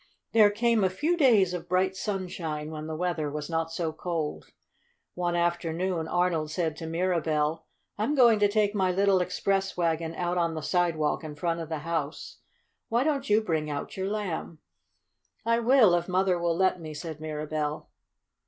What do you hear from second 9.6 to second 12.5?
wagon out on the sidewalk in front of the house.